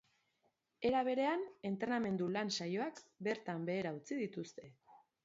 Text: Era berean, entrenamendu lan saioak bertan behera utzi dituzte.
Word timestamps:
Era 0.89 1.01
berean, 1.07 1.43
entrenamendu 1.69 2.29
lan 2.37 2.49
saioak 2.57 3.03
bertan 3.29 3.69
behera 3.69 3.93
utzi 3.99 4.19
dituzte. 4.23 4.67